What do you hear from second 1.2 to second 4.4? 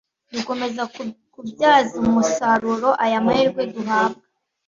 kubyaza umusaruro aya mahirwe duhabwa